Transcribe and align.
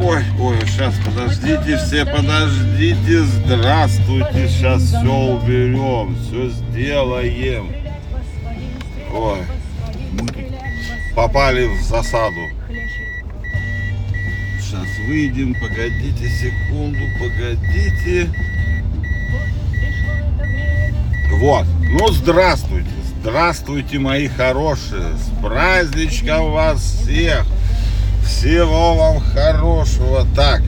Ой, 0.00 0.22
ой, 0.40 0.56
сейчас, 0.66 0.94
подождите 1.04 1.76
все, 1.78 2.06
подождите, 2.06 3.24
здравствуйте, 3.24 4.48
сейчас 4.48 4.82
все 4.84 4.98
уберем, 4.98 6.16
все 6.16 6.48
сделаем. 6.48 7.72
Ой, 9.12 9.40
попали 11.14 11.66
в 11.66 11.82
засаду. 11.82 12.48
Сейчас 14.60 14.86
выйдем, 15.06 15.54
погодите 15.54 16.28
секунду, 16.28 17.00
погодите. 17.18 18.30
Вот, 21.38 21.66
ну 21.90 22.08
здравствуйте, 22.12 22.88
здравствуйте, 23.26 23.98
мои 23.98 24.28
хорошие, 24.28 25.02
с 25.16 25.42
праздничком 25.42 26.52
вас 26.52 26.78
всех. 26.78 27.44
Всего 28.24 28.94
вам 28.94 29.18
хорошего. 29.18 30.24
Так, 30.36 30.62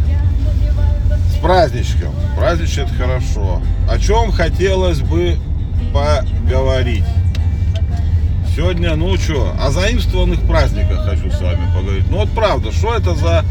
с 1.32 1.40
праздничком. 1.40 2.12
Праздничек 2.36 2.86
это 2.86 2.94
хорошо. 2.94 3.62
О 3.88 3.98
чем 4.00 4.32
хотелось 4.32 4.98
бы 4.98 5.36
поговорить? 5.94 7.04
Сегодня, 8.56 8.96
ну 8.96 9.16
что, 9.16 9.54
о 9.60 9.70
заимствованных 9.70 10.42
праздниках 10.42 11.04
хочу 11.04 11.30
с 11.30 11.40
вами 11.40 11.72
поговорить. 11.72 12.10
Ну 12.10 12.16
вот 12.18 12.30
правда, 12.30 12.72
что 12.72 12.92
это 12.92 13.14
за 13.14 13.44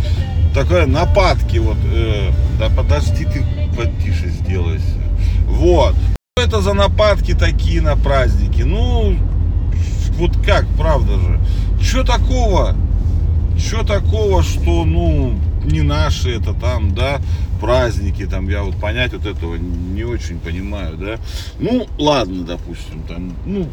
такое 0.54 0.86
нападки? 0.86 1.60
Вот, 1.60 1.78
э, 1.94 2.32
да 2.60 2.68
подожди 2.76 3.24
ты 3.24 3.42
потише 3.74 4.28
сделайся. 4.28 4.84
Вот. 5.46 5.96
Это 6.48 6.62
за 6.62 6.72
нападки 6.72 7.34
такие 7.34 7.82
на 7.82 7.98
праздники? 7.98 8.62
Ну, 8.62 9.18
вот 10.12 10.32
как, 10.46 10.66
правда 10.78 11.20
же? 11.20 11.42
Что 11.82 12.06
такого? 12.06 12.74
Что 13.60 13.84
такого, 13.84 14.44
что, 14.44 14.86
ну, 14.86 15.38
не 15.66 15.82
наши 15.82 16.32
это 16.32 16.54
там, 16.54 16.96
да, 16.96 17.20
праздники, 17.60 18.26
там, 18.26 18.48
я 18.48 18.64
вот 18.64 18.78
понять 18.78 19.12
вот 19.12 19.26
этого 19.26 19.58
не 19.58 20.06
очень 20.06 20.40
понимаю, 20.40 20.96
да. 20.96 21.18
Ну, 21.60 21.86
ладно, 21.98 22.46
допустим, 22.46 23.04
там, 23.10 23.34
ну, 23.46 23.68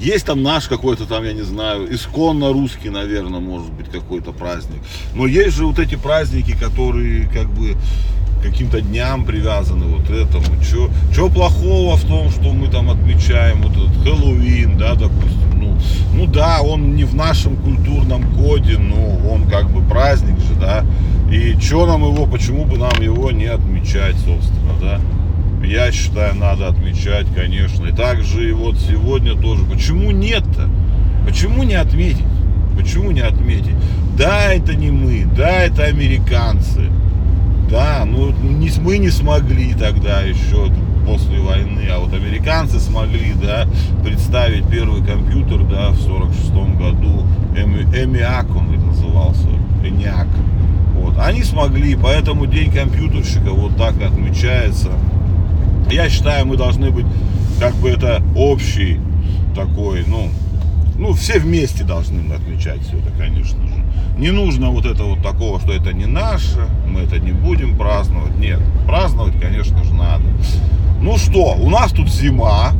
есть 0.00 0.26
там 0.26 0.42
наш 0.42 0.66
какой-то 0.66 1.06
там, 1.06 1.22
я 1.22 1.34
не 1.34 1.42
знаю, 1.42 1.94
исконно 1.94 2.52
русский, 2.52 2.90
наверное, 2.90 3.38
может 3.38 3.72
быть, 3.72 3.90
какой-то 3.90 4.32
праздник. 4.32 4.80
Но 5.14 5.24
есть 5.24 5.56
же 5.56 5.66
вот 5.66 5.78
эти 5.78 5.94
праздники, 5.94 6.50
которые 6.58 7.28
как 7.28 7.48
бы 7.48 7.76
каким-то 8.50 8.80
дням 8.80 9.24
привязаны 9.24 9.86
вот 9.86 10.08
этому. 10.10 10.44
Что 11.12 11.28
плохого 11.28 11.96
в 11.96 12.04
том, 12.04 12.30
что 12.30 12.52
мы 12.52 12.68
там 12.68 12.90
отмечаем 12.90 13.62
вот 13.62 13.72
этот 13.72 14.02
Хэллоуин, 14.02 14.78
да, 14.78 14.94
допустим. 14.94 15.40
Ну, 15.54 15.76
ну 16.14 16.26
да, 16.26 16.60
он 16.62 16.94
не 16.94 17.04
в 17.04 17.14
нашем 17.14 17.56
культурном 17.56 18.22
коде, 18.36 18.78
но 18.78 19.18
он 19.30 19.48
как 19.48 19.70
бы 19.70 19.82
праздник 19.82 20.38
же, 20.40 20.54
да. 20.60 20.84
И 21.30 21.58
что 21.60 21.86
нам 21.86 22.02
его, 22.02 22.26
почему 22.26 22.64
бы 22.64 22.78
нам 22.78 23.00
его 23.00 23.30
не 23.30 23.46
отмечать, 23.46 24.16
собственно, 24.24 24.72
да. 24.80 25.00
Я 25.64 25.90
считаю, 25.90 26.34
надо 26.36 26.68
отмечать, 26.68 27.26
конечно. 27.34 27.86
И 27.86 27.92
также 27.92 28.50
и 28.50 28.52
вот 28.52 28.76
сегодня 28.78 29.34
тоже. 29.34 29.64
Почему 29.64 30.10
нет-то? 30.12 30.68
Почему 31.26 31.64
не 31.64 31.74
отметить? 31.74 32.24
Почему 32.78 33.10
не 33.10 33.22
отметить? 33.22 33.74
Да, 34.16 34.52
это 34.52 34.74
не 34.74 34.90
мы, 34.90 35.26
да, 35.36 35.62
это 35.62 35.84
американцы. 35.84 36.90
Да, 37.70 38.04
ну 38.06 38.30
не, 38.30 38.70
мы 38.80 38.98
не 38.98 39.10
смогли 39.10 39.74
тогда 39.74 40.20
еще 40.20 40.70
после 41.06 41.40
войны, 41.40 41.82
а 41.90 41.98
вот 41.98 42.12
американцы 42.12 42.78
смогли, 42.78 43.32
да, 43.40 43.66
представить 44.04 44.68
первый 44.68 45.04
компьютер, 45.04 45.64
да, 45.64 45.90
в 45.90 46.00
46 46.00 46.50
году, 46.76 47.24
EMIAC 47.54 48.56
он 48.56 48.86
назывался, 48.86 49.48
ENIAC. 49.82 50.28
Вот, 50.94 51.18
они 51.18 51.42
смогли, 51.42 51.96
поэтому 51.96 52.46
День 52.46 52.72
компьютерщика 52.72 53.50
вот 53.50 53.76
так 53.76 53.94
отмечается. 54.00 54.90
Я 55.90 56.08
считаю, 56.08 56.46
мы 56.46 56.56
должны 56.56 56.90
быть, 56.90 57.06
как 57.60 57.74
бы 57.76 57.90
это 57.90 58.22
общий 58.34 59.00
такой, 59.54 60.04
ну, 60.06 60.30
ну, 60.98 61.12
все 61.12 61.38
вместе 61.38 61.84
должны 61.84 62.32
отмечать 62.32 62.80
все 62.82 62.98
это, 62.98 63.10
конечно 63.18 63.60
же. 63.66 63.74
Не 64.18 64.30
нужно 64.30 64.70
вот 64.70 64.86
это 64.86 65.04
вот 65.04 65.22
такого, 65.22 65.60
что 65.60 65.72
это 65.72 65.92
не 65.92 66.06
наше, 66.06 66.68
мы 66.86 67.00
это 67.00 67.18
не 67.18 67.32
будем 67.32 67.76
праздновать. 67.76 68.36
Нет, 68.38 68.60
праздновать, 68.86 69.38
конечно 69.40 69.84
же, 69.84 69.92
надо. 69.92 70.24
Ну 71.00 71.18
что, 71.18 71.54
у 71.60 71.68
нас 71.68 71.92
тут 71.92 72.08
зима, 72.08 72.72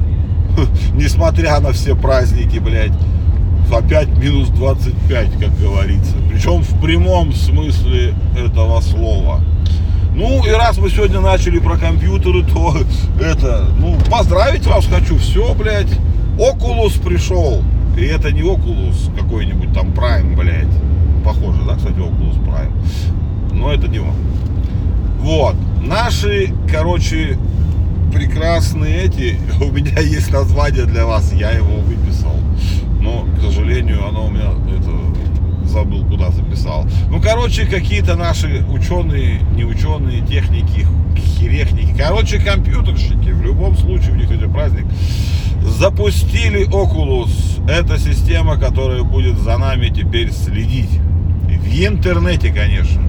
несмотря 0.94 1.60
на 1.60 1.72
все 1.72 1.94
праздники, 1.94 2.58
блядь, 2.58 2.92
опять 3.70 4.08
минус 4.08 4.48
25, 4.48 5.32
как 5.38 5.58
говорится. 5.60 6.14
Причем 6.30 6.62
в 6.62 6.80
прямом 6.80 7.32
смысле 7.32 8.14
этого 8.36 8.80
слова. 8.80 9.40
Ну 10.14 10.42
и 10.46 10.50
раз 10.50 10.78
мы 10.78 10.88
сегодня 10.88 11.20
начали 11.20 11.58
про 11.58 11.76
компьютеры, 11.76 12.42
то 12.44 12.74
это, 13.20 13.68
ну, 13.78 13.98
поздравить 14.10 14.66
вас 14.66 14.86
хочу. 14.86 15.18
Все, 15.18 15.52
блядь, 15.54 15.92
Oculus 16.38 16.98
пришел. 17.04 17.62
И 17.96 18.04
это 18.04 18.30
не 18.30 18.42
Oculus 18.42 19.14
какой-нибудь 19.18 19.72
там 19.72 19.88
Prime, 19.90 20.36
блядь. 20.36 20.66
Похоже, 21.24 21.62
да, 21.66 21.76
кстати, 21.76 21.96
Oculus 21.96 22.38
Prime. 22.44 22.72
Но 23.52 23.72
это 23.72 23.88
не 23.88 23.98
он. 23.98 24.14
Вот. 25.20 25.56
Наши, 25.82 26.52
короче, 26.70 27.38
прекрасные 28.12 29.04
эти. 29.04 29.38
У 29.60 29.70
меня 29.72 30.00
есть 30.00 30.30
название 30.30 30.84
для 30.84 31.06
вас. 31.06 31.32
Я 31.32 31.50
его 31.52 31.78
выписал. 31.80 32.36
Но, 33.00 33.26
к 33.38 33.40
сожалению, 33.40 34.06
оно 34.06 34.26
у 34.26 34.30
меня 34.30 34.50
это 34.76 34.90
забыл, 35.66 36.04
куда 36.04 36.30
записал. 36.30 36.86
Ну, 37.10 37.20
короче, 37.20 37.66
какие-то 37.66 38.16
наши 38.16 38.64
ученые, 38.68 39.40
не 39.54 39.64
ученые, 39.64 40.20
техники, 40.20 40.86
херехники, 41.26 41.94
короче, 41.96 42.38
компьютерщики, 42.38 43.30
в 43.30 43.42
любом 43.42 43.76
случае, 43.76 44.12
у 44.12 44.14
них 44.16 44.28
сегодня 44.28 44.48
праздник, 44.48 44.86
запустили 45.62 46.66
Oculus. 46.68 47.30
Это 47.68 47.98
система, 47.98 48.58
которая 48.58 49.02
будет 49.02 49.38
за 49.38 49.58
нами 49.58 49.88
теперь 49.88 50.32
следить. 50.32 50.90
В 51.42 51.84
интернете, 51.84 52.52
конечно. 52.52 53.02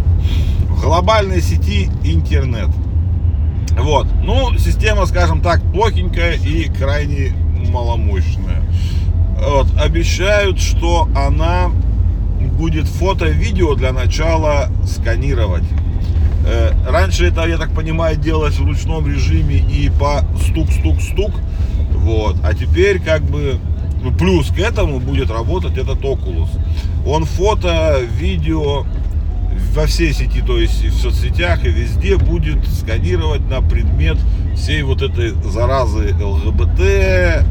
В 0.69 0.81
глобальной 0.81 1.41
сети 1.41 1.89
интернет. 2.03 2.69
Вот. 3.79 4.07
Ну, 4.23 4.57
система, 4.57 5.05
скажем 5.05 5.41
так, 5.41 5.61
плохенькая 5.71 6.33
и 6.33 6.65
крайне 6.65 7.33
маломощная. 7.69 8.63
Вот. 9.39 9.67
Обещают, 9.77 10.59
что 10.59 11.07
она 11.15 11.69
будет 12.57 12.87
фото-видео 12.87 13.75
для 13.75 13.93
начала 13.93 14.69
сканировать. 14.85 15.63
Э, 16.49 16.71
раньше 16.87 17.25
это, 17.25 17.45
я 17.45 17.57
так 17.57 17.71
понимаю, 17.71 18.15
делалось 18.15 18.57
в 18.57 18.65
ручном 18.65 19.05
режиме 19.05 19.57
и 19.57 19.89
по 19.89 20.23
стук-стук-стук. 20.45 21.31
Вот. 21.91 22.37
А 22.41 22.53
теперь 22.53 23.01
как 23.01 23.21
бы 23.23 23.59
ну, 24.01 24.13
плюс 24.13 24.47
к 24.47 24.59
этому 24.59 24.99
будет 24.99 25.29
работать 25.29 25.77
этот 25.77 25.99
Oculus. 25.99 26.49
Он 27.05 27.25
фото, 27.25 27.99
видео 28.17 28.85
во 29.73 29.87
всей 29.87 30.13
сети, 30.13 30.41
то 30.41 30.57
есть 30.57 30.85
в 30.85 31.01
соцсетях 31.01 31.65
и 31.65 31.69
везде 31.69 32.15
будет 32.15 32.65
сканировать 32.67 33.41
на 33.49 33.61
предмет 33.61 34.17
всей 34.55 34.83
вот 34.83 35.01
этой 35.01 35.31
заразы 35.31 36.15
ЛГБТ, 36.15 37.43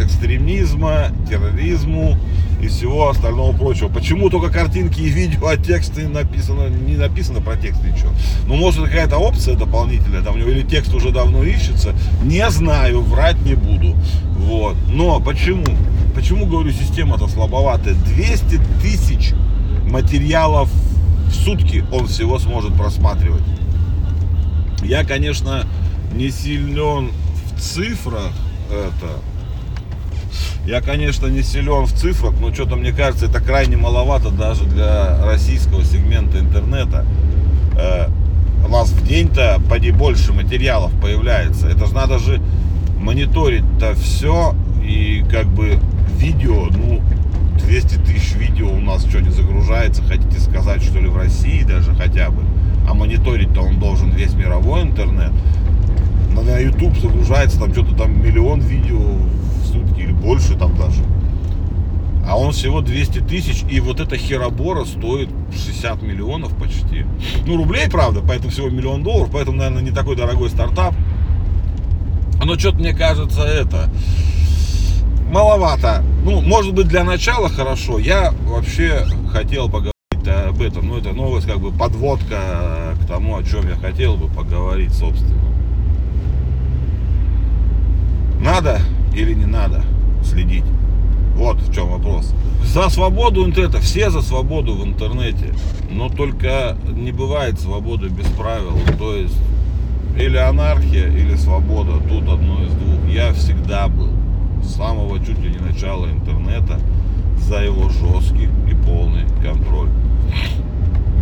экстремизма, 0.00 1.08
терроризму 1.28 2.18
и 2.64 2.68
всего 2.68 3.10
остального 3.10 3.52
прочего. 3.56 3.88
Почему 3.88 4.30
только 4.30 4.50
картинки 4.50 5.00
и 5.00 5.08
видео, 5.08 5.48
а 5.48 5.56
тексты 5.56 6.08
написано, 6.08 6.68
не 6.68 6.96
написано 6.96 7.40
про 7.40 7.56
текст 7.56 7.82
ничего. 7.84 8.10
Ну, 8.46 8.56
может, 8.56 8.84
какая-то 8.84 9.18
опция 9.18 9.54
дополнительная 9.54 10.22
там 10.22 10.34
у 10.34 10.38
него, 10.38 10.50
или 10.50 10.62
текст 10.62 10.94
уже 10.94 11.10
давно 11.10 11.42
ищется. 11.42 11.94
Не 12.22 12.48
знаю, 12.50 13.02
врать 13.02 13.40
не 13.44 13.54
буду. 13.54 13.94
Вот. 14.36 14.76
Но 14.88 15.20
почему? 15.20 15.66
Почему, 16.14 16.46
говорю, 16.46 16.72
система-то 16.72 17.28
слабоватая? 17.28 17.94
200 17.94 18.60
тысяч 18.80 19.32
материалов 19.84 20.70
в 21.28 21.34
сутки 21.34 21.84
он 21.92 22.06
всего 22.06 22.38
сможет 22.38 22.74
просматривать. 22.74 23.42
Я, 24.82 25.04
конечно, 25.04 25.66
не 26.14 26.30
силен 26.30 27.10
в 27.56 27.60
цифрах 27.60 28.32
это, 28.70 29.18
я, 30.66 30.80
конечно, 30.80 31.26
не 31.26 31.42
силен 31.42 31.84
в 31.84 31.92
цифрах, 31.92 32.34
но 32.40 32.52
что-то 32.52 32.76
мне 32.76 32.92
кажется, 32.92 33.26
это 33.26 33.40
крайне 33.40 33.76
маловато 33.76 34.30
даже 34.30 34.64
для 34.64 35.24
российского 35.24 35.84
сегмента 35.84 36.38
интернета. 36.38 37.04
Э, 37.78 38.08
у 38.64 38.68
нас 38.68 38.88
в 38.88 39.06
день-то 39.06 39.60
поди 39.68 39.90
больше 39.90 40.32
материалов 40.32 40.90
появляется. 41.00 41.68
Это 41.68 41.86
же 41.86 41.94
надо 41.94 42.18
же 42.18 42.40
мониторить-то 42.98 43.94
все. 43.94 44.54
И 44.82 45.24
как 45.30 45.46
бы 45.46 45.78
видео, 46.16 46.66
ну, 46.70 47.02
200 47.58 47.96
тысяч 47.98 48.34
видео 48.34 48.68
у 48.70 48.80
нас 48.80 49.04
что 49.04 49.20
не 49.20 49.30
загружается. 49.30 50.02
Хотите 50.02 50.40
сказать, 50.40 50.82
что 50.82 50.98
ли, 50.98 51.08
в 51.08 51.16
России 51.16 51.62
даже 51.62 51.94
хотя 51.94 52.30
бы. 52.30 52.42
А 52.88 52.94
мониторить-то 52.94 53.60
он 53.60 53.78
должен 53.78 54.10
весь 54.10 54.34
мировой 54.34 54.82
интернет. 54.82 55.32
На 56.34 56.58
YouTube 56.58 56.98
загружается 56.98 57.58
там 57.58 57.72
что-то 57.72 57.94
там 57.94 58.22
миллион 58.22 58.60
видео 58.60 58.98
сутки 59.74 60.00
или 60.00 60.12
больше 60.12 60.54
там 60.56 60.76
даже. 60.76 61.02
А 62.26 62.38
он 62.38 62.52
всего 62.52 62.80
200 62.80 63.18
тысяч, 63.20 63.64
и 63.70 63.80
вот 63.80 64.00
эта 64.00 64.16
херобора 64.16 64.84
стоит 64.84 65.28
60 65.52 66.02
миллионов 66.02 66.56
почти. 66.56 67.04
Ну, 67.46 67.58
рублей, 67.58 67.90
правда, 67.90 68.22
поэтому 68.26 68.50
всего 68.50 68.70
миллион 68.70 69.02
долларов, 69.02 69.30
поэтому, 69.32 69.58
наверное, 69.58 69.82
не 69.82 69.90
такой 69.90 70.16
дорогой 70.16 70.48
стартап. 70.48 70.94
Но 72.42 72.58
что-то 72.58 72.78
мне 72.78 72.94
кажется, 72.94 73.42
это 73.42 73.90
маловато. 75.30 76.02
Ну, 76.24 76.40
может 76.40 76.74
быть, 76.74 76.88
для 76.88 77.04
начала 77.04 77.48
хорошо. 77.50 77.98
Я 77.98 78.32
вообще 78.46 79.06
хотел 79.30 79.66
поговорить 79.66 79.94
об 80.26 80.62
этом. 80.62 80.88
Ну, 80.88 80.96
это 80.96 81.12
новость, 81.12 81.46
как 81.46 81.60
бы 81.60 81.72
подводка 81.72 82.96
к 83.02 83.06
тому, 83.06 83.36
о 83.36 83.42
чем 83.42 83.68
я 83.68 83.76
хотел 83.76 84.16
бы 84.16 84.28
поговорить, 84.28 84.94
собственно. 84.94 85.42
Надо 88.40 88.78
или 89.14 89.34
не 89.34 89.46
надо 89.46 89.82
следить? 90.22 90.64
Вот 91.36 91.60
в 91.60 91.74
чем 91.74 91.88
вопрос. 91.88 92.32
За 92.62 92.88
свободу 92.88 93.44
интернета, 93.44 93.80
все 93.80 94.10
за 94.10 94.22
свободу 94.22 94.74
в 94.74 94.84
интернете, 94.84 95.52
но 95.90 96.08
только 96.08 96.76
не 96.88 97.12
бывает 97.12 97.58
свободы 97.60 98.08
без 98.08 98.26
правил. 98.26 98.78
То 98.98 99.16
есть 99.16 99.36
или 100.18 100.36
анархия, 100.36 101.08
или 101.08 101.34
свобода. 101.36 101.92
Тут 102.08 102.28
одно 102.28 102.62
из 102.64 102.72
двух. 102.72 103.08
Я 103.08 103.32
всегда 103.32 103.88
был 103.88 104.10
с 104.62 104.76
самого 104.76 105.18
чуть 105.18 105.38
ли 105.40 105.50
не 105.50 105.58
начала 105.58 106.06
интернета 106.06 106.80
за 107.38 107.64
его 107.64 107.88
жесткий 107.90 108.48
и 108.70 108.74
полный 108.86 109.24
контроль. 109.42 109.88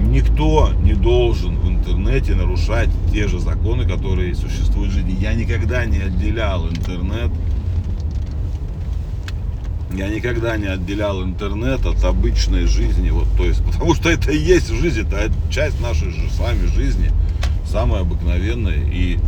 Никто 0.05 0.71
не 0.83 0.95
должен 0.95 1.57
в 1.57 1.69
интернете 1.69 2.35
нарушать 2.35 2.91
те 3.13 3.29
же 3.29 3.39
законы, 3.39 3.87
которые 3.87 4.35
существуют 4.35 4.93
в 4.93 4.95
жизни. 4.95 5.17
Я 5.21 5.33
никогда 5.35 5.85
не 5.87 5.99
отделял 5.99 6.69
интернет 6.69 7.31
я 9.95 10.09
никогда 10.09 10.57
не 10.57 10.67
отделял 10.67 11.23
интернет 11.23 11.85
от 11.87 12.03
обычной 12.05 12.67
жизни. 12.67 13.11
Вот, 13.11 13.29
то 13.37 13.45
есть, 13.45 13.65
потому 13.73 13.95
что 13.95 14.11
это 14.11 14.33
и 14.33 14.39
есть 14.39 14.69
жизнь, 14.69 15.01
это 15.01 15.31
часть 15.51 15.81
нашей 15.81 16.11
же 16.11 16.31
с 16.31 16.39
вами 16.39 16.67
жизни, 16.67 17.11
самая 17.67 18.03
обыкновенная. 18.03 18.79
И 18.93 19.19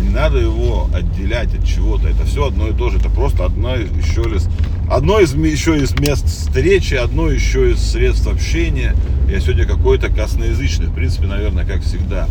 не 0.00 0.10
надо 0.10 0.38
его 0.38 0.88
отделять 0.94 1.54
от 1.54 1.66
чего-то. 1.66 2.08
Это 2.08 2.24
все 2.24 2.46
одно 2.46 2.68
и 2.68 2.72
то 2.72 2.90
же. 2.90 2.98
Это 2.98 3.08
просто 3.08 3.44
одно 3.44 3.74
еще 3.74 4.24
лишь, 4.24 4.42
одно 4.90 5.20
из 5.20 5.34
еще 5.34 5.76
из 5.76 5.98
мест 5.98 6.26
встречи, 6.26 6.94
одно 6.94 7.30
еще 7.30 7.72
из 7.72 7.78
средств 7.80 8.26
общения. 8.28 8.94
Я 9.28 9.40
сегодня 9.40 9.66
какой-то 9.66 10.08
косноязычный, 10.08 10.86
в 10.86 10.94
принципе, 10.94 11.26
наверное, 11.26 11.64
как 11.64 11.82
всегда. 11.82 12.28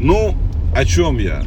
Ну, 0.00 0.36
о 0.74 0.84
чем 0.84 1.18
я? 1.18 1.42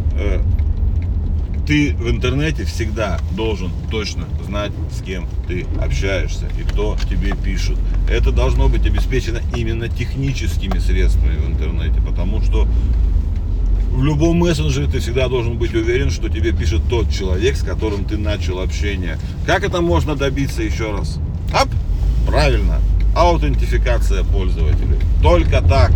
Ты 1.69 1.93
в 1.93 2.09
интернете 2.09 2.65
всегда 2.65 3.19
должен 3.37 3.69
точно 3.91 4.25
знать, 4.43 4.71
с 4.91 5.03
кем 5.03 5.27
ты 5.47 5.67
общаешься 5.79 6.47
и 6.59 6.63
кто 6.63 6.97
тебе 7.07 7.35
пишет. 7.35 7.77
Это 8.09 8.31
должно 8.31 8.67
быть 8.69 8.87
обеспечено 8.87 9.39
именно 9.55 9.87
техническими 9.87 10.79
средствами 10.79 11.35
в 11.35 11.47
интернете, 11.47 12.01
потому 12.01 12.41
что 12.41 12.67
в 13.91 14.03
любом 14.03 14.37
мессенджере 14.37 14.87
ты 14.87 14.97
всегда 14.97 15.27
должен 15.27 15.59
быть 15.59 15.75
уверен, 15.75 16.09
что 16.09 16.27
тебе 16.27 16.53
пишет 16.53 16.81
тот 16.89 17.11
человек, 17.11 17.55
с 17.55 17.61
которым 17.61 18.03
ты 18.03 18.17
начал 18.17 18.61
общение. 18.61 19.19
Как 19.45 19.63
это 19.63 19.79
можно 19.79 20.15
добиться 20.15 20.63
еще 20.63 20.89
раз? 20.89 21.19
Ап! 21.53 21.69
Правильно. 22.25 22.79
Аутентификация 23.15 24.23
пользователей. 24.23 24.97
Только 25.21 25.61
так. 25.61 25.91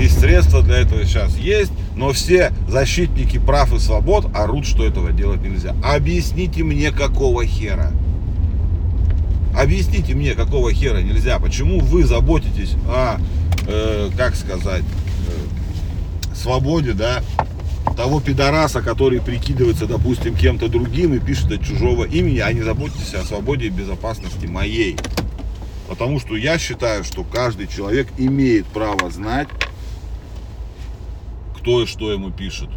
И 0.00 0.08
средства 0.08 0.62
для 0.62 0.78
этого 0.78 1.04
сейчас 1.04 1.36
есть. 1.36 1.72
Но 1.96 2.12
все 2.12 2.52
защитники 2.68 3.38
прав 3.38 3.72
и 3.72 3.78
свобод 3.78 4.26
орут, 4.34 4.66
что 4.66 4.84
этого 4.84 5.12
делать 5.12 5.40
нельзя. 5.40 5.74
Объясните 5.82 6.62
мне, 6.62 6.92
какого 6.92 7.44
хера? 7.46 7.90
Объясните 9.58 10.14
мне, 10.14 10.34
какого 10.34 10.72
хера 10.74 10.98
нельзя? 10.98 11.38
Почему 11.38 11.80
вы 11.80 12.04
заботитесь 12.04 12.74
о, 12.86 13.18
э, 13.66 14.10
как 14.14 14.36
сказать, 14.36 14.82
э, 14.82 16.34
свободе, 16.36 16.92
да, 16.92 17.22
того 17.96 18.20
пидораса, 18.20 18.82
который 18.82 19.22
прикидывается, 19.22 19.86
допустим, 19.86 20.36
кем-то 20.36 20.68
другим 20.68 21.14
и 21.14 21.18
пишет 21.18 21.50
от 21.50 21.64
чужого 21.64 22.04
имени, 22.04 22.40
а 22.40 22.52
не 22.52 22.60
заботитесь 22.60 23.14
о 23.14 23.24
свободе 23.24 23.68
и 23.68 23.70
безопасности 23.70 24.44
моей. 24.44 24.98
Потому 25.88 26.20
что 26.20 26.36
я 26.36 26.58
считаю, 26.58 27.04
что 27.04 27.24
каждый 27.24 27.68
человек 27.68 28.08
имеет 28.18 28.66
право 28.66 29.08
знать, 29.08 29.48
кто 31.66 31.82
и 31.82 31.86
что 31.86 32.12
ему 32.12 32.30
пишет. 32.30 32.68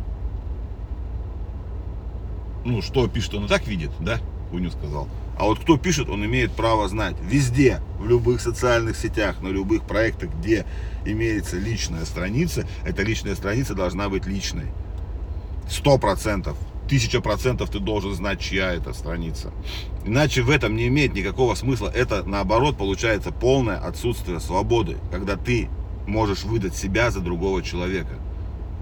Ну, 2.65 2.81
что 2.81 3.07
пишет, 3.07 3.35
он 3.35 3.45
и 3.45 3.47
так 3.47 3.67
видит, 3.67 3.91
да? 3.99 4.17
Хуйню 4.49 4.71
сказал. 4.71 5.07
А 5.37 5.43
вот 5.43 5.59
кто 5.59 5.77
пишет, 5.77 6.09
он 6.09 6.25
имеет 6.25 6.51
право 6.53 6.87
знать. 6.89 7.15
Везде, 7.21 7.81
в 7.99 8.07
любых 8.07 8.41
социальных 8.41 8.97
сетях, 8.97 9.43
на 9.43 9.49
любых 9.49 9.83
проектах, 9.83 10.31
где 10.39 10.65
имеется 11.05 11.59
личная 11.59 12.03
страница, 12.03 12.65
эта 12.83 13.03
личная 13.03 13.35
страница 13.35 13.75
должна 13.75 14.09
быть 14.09 14.25
личной. 14.25 14.65
Сто 15.69 15.99
процентов. 15.99 16.57
Тысяча 16.89 17.21
процентов 17.21 17.69
ты 17.69 17.79
должен 17.79 18.15
знать, 18.15 18.39
чья 18.39 18.73
это 18.73 18.93
страница. 18.93 19.51
Иначе 20.03 20.41
в 20.41 20.49
этом 20.49 20.75
не 20.75 20.87
имеет 20.87 21.13
никакого 21.13 21.53
смысла. 21.53 21.91
Это, 21.93 22.23
наоборот, 22.23 22.75
получается 22.75 23.31
полное 23.31 23.77
отсутствие 23.77 24.39
свободы, 24.39 24.97
когда 25.11 25.35
ты 25.35 25.69
можешь 26.07 26.43
выдать 26.43 26.75
себя 26.75 27.11
за 27.11 27.19
другого 27.19 27.61
человека. 27.61 28.17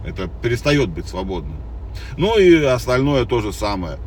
Это 0.05 0.27
перестает 0.27 0.89
быть 0.89 1.07
свободным. 1.07 1.57
Ну 2.17 2.38
и 2.38 2.63
остальное 2.63 3.25
то 3.25 3.41
же 3.41 3.51
самое. 3.51 3.97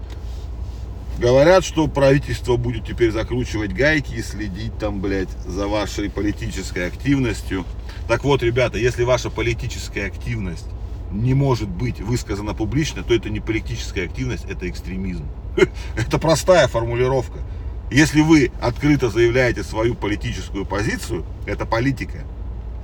Говорят, 1.19 1.65
что 1.65 1.87
правительство 1.87 2.57
будет 2.57 2.87
теперь 2.87 3.11
закручивать 3.11 3.75
гайки 3.75 4.15
и 4.15 4.23
следить 4.23 4.79
там, 4.79 5.01
блядь, 5.01 5.29
за 5.45 5.67
вашей 5.67 6.09
политической 6.09 6.87
активностью. 6.87 7.67
Так 8.09 8.25
вот, 8.25 8.43
ребята, 8.43 8.79
если 8.79 9.05
ваша 9.05 9.29
политическая 9.29 10.07
активность 10.07 10.67
не 11.13 11.35
может 11.35 11.69
быть 11.69 12.01
высказана 12.01 12.55
публично, 12.55 13.03
то 13.03 13.13
это 13.13 13.29
не 13.29 13.41
политическая 13.41 14.05
активность, 14.05 14.47
это 14.49 14.69
экстремизм. 14.71 15.27
Это 15.97 16.19
простая 16.19 16.69
формулировка. 16.69 17.41
Если 17.91 18.21
вы 18.21 18.53
открыто 18.63 19.11
заявляете 19.11 19.65
свою 19.65 19.95
политическую 19.95 20.65
позицию, 20.65 21.27
это 21.45 21.67
политика. 21.67 22.23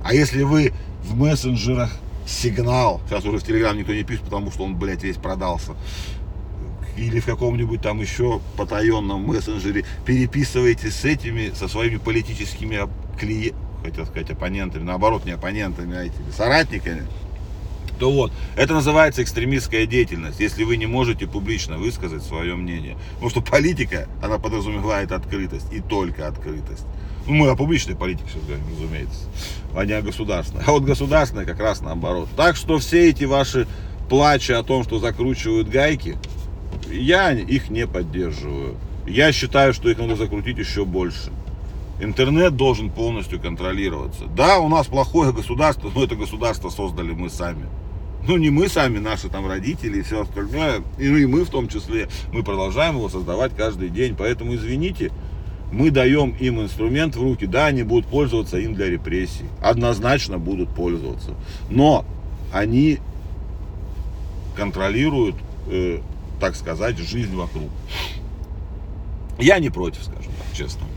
А 0.03 0.13
если 0.13 0.43
вы 0.43 0.73
в 1.03 1.15
мессенджерах 1.15 1.91
сигнал. 2.27 3.01
Сейчас 3.07 3.25
уже 3.25 3.37
в 3.37 3.43
Телеграм 3.43 3.77
никто 3.77 3.93
не 3.93 4.03
пишет, 4.03 4.25
потому 4.25 4.51
что 4.51 4.63
он, 4.63 4.75
блядь, 4.75 5.03
весь 5.03 5.17
продался. 5.17 5.75
Или 6.97 7.19
в 7.19 7.25
каком-нибудь 7.25 7.81
там 7.81 8.01
еще 8.01 8.41
потаенном 8.57 9.21
мессенджере 9.21 9.85
переписываете 10.05 10.91
с 10.91 11.05
этими, 11.05 11.51
со 11.53 11.67
своими 11.67 11.97
политическими 11.97 12.79
клиентами, 13.19 13.63
хотел 13.83 14.05
сказать 14.05 14.29
оппонентами, 14.31 14.83
наоборот, 14.83 15.25
не 15.25 15.31
оппонентами, 15.31 15.95
а 15.95 16.03
этими 16.03 16.31
соратниками, 16.35 17.03
то 17.99 18.11
вот, 18.11 18.31
это 18.55 18.73
называется 18.73 19.23
экстремистская 19.23 19.85
деятельность, 19.85 20.39
если 20.39 20.63
вы 20.63 20.77
не 20.77 20.85
можете 20.85 21.27
публично 21.27 21.77
высказать 21.77 22.23
свое 22.23 22.55
мнение. 22.55 22.95
Потому 23.13 23.29
что 23.29 23.41
политика, 23.41 24.07
она 24.21 24.37
подразумевает 24.37 25.11
открытость 25.11 25.71
и 25.71 25.81
только 25.81 26.27
открытость. 26.27 26.85
Мы 27.27 27.49
о 27.49 27.55
публичной 27.55 27.95
политике 27.95 28.29
сейчас 28.31 28.43
говорим, 28.43 28.65
разумеется, 28.71 29.25
а 29.75 29.85
не 29.85 29.93
о 29.93 30.01
государственной. 30.01 30.63
А 30.65 30.71
вот 30.71 30.83
государственная 30.83 31.45
как 31.45 31.59
раз 31.59 31.81
наоборот. 31.81 32.29
Так 32.37 32.55
что 32.55 32.77
все 32.77 33.09
эти 33.09 33.25
ваши 33.25 33.67
плачи 34.09 34.53
о 34.53 34.63
том, 34.63 34.83
что 34.83 34.99
закручивают 34.99 35.67
гайки, 35.67 36.17
я 36.89 37.31
их 37.31 37.69
не 37.69 37.85
поддерживаю. 37.85 38.77
Я 39.05 39.31
считаю, 39.31 39.73
что 39.73 39.89
их 39.89 39.97
надо 39.97 40.15
закрутить 40.15 40.57
еще 40.57 40.85
больше. 40.85 41.31
Интернет 41.99 42.55
должен 42.55 42.89
полностью 42.89 43.39
контролироваться. 43.39 44.25
Да, 44.27 44.59
у 44.59 44.69
нас 44.69 44.87
плохое 44.87 45.33
государство, 45.33 45.91
но 45.93 46.03
это 46.03 46.15
государство 46.15 46.69
создали 46.69 47.11
мы 47.11 47.29
сами. 47.29 47.65
Ну, 48.27 48.37
не 48.37 48.49
мы 48.49 48.67
сами, 48.67 48.99
наши 48.99 49.29
там 49.29 49.47
родители 49.47 49.99
и 49.99 50.01
все 50.01 50.21
остальное, 50.21 50.81
и 50.97 51.25
мы 51.25 51.43
в 51.45 51.49
том 51.49 51.69
числе, 51.69 52.09
мы 52.33 52.43
продолжаем 52.43 52.95
его 52.95 53.09
создавать 53.09 53.55
каждый 53.55 53.89
день. 53.89 54.15
Поэтому, 54.17 54.55
извините, 54.55 55.11
мы 55.71 55.91
даем 55.91 56.31
им 56.39 56.61
инструмент 56.61 57.15
в 57.15 57.21
руки, 57.21 57.45
да, 57.45 57.67
они 57.67 57.83
будут 57.83 58.07
пользоваться 58.07 58.57
им 58.57 58.73
для 58.73 58.89
репрессий. 58.89 59.45
Однозначно 59.61 60.37
будут 60.37 60.69
пользоваться. 60.69 61.35
Но 61.69 62.05
они 62.53 62.99
контролируют, 64.55 65.35
э, 65.69 65.99
так 66.39 66.55
сказать, 66.55 66.97
жизнь 66.97 67.35
вокруг. 67.35 67.69
Я 69.39 69.59
не 69.59 69.69
против, 69.69 70.03
скажем 70.03 70.31
так, 70.31 70.57
честно. 70.57 70.87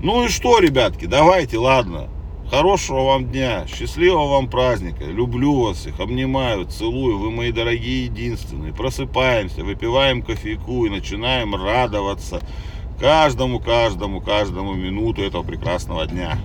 Ну 0.00 0.24
и 0.24 0.28
что, 0.28 0.58
ребятки, 0.58 1.06
давайте, 1.06 1.58
ладно. 1.58 2.08
Хорошего 2.50 3.04
вам 3.04 3.30
дня, 3.30 3.66
счастливого 3.66 4.30
вам 4.32 4.48
праздника. 4.48 5.04
Люблю 5.04 5.60
вас 5.60 5.86
их, 5.86 5.98
обнимаю, 5.98 6.66
целую. 6.66 7.18
Вы 7.18 7.30
мои 7.30 7.52
дорогие 7.52 8.04
единственные. 8.04 8.72
Просыпаемся, 8.72 9.64
выпиваем 9.64 10.22
кофейку 10.22 10.84
и 10.84 10.90
начинаем 10.90 11.54
радоваться 11.54 12.40
каждому, 13.00 13.60
каждому, 13.60 14.20
каждому 14.20 14.74
минуту 14.74 15.22
этого 15.22 15.42
прекрасного 15.42 16.06
дня. 16.06 16.38